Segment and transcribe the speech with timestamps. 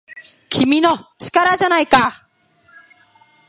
[0.49, 0.97] 「君の！
[1.19, 2.25] 力じゃないか!!」